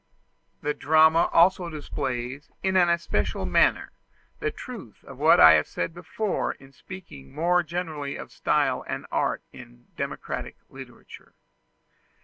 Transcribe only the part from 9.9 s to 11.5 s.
democratic literature.